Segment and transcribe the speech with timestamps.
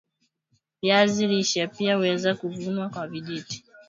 [0.83, 3.63] viazi lishe pia huweza kuvunwa kwa vijiti